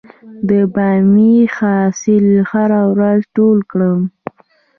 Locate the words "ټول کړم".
3.35-3.99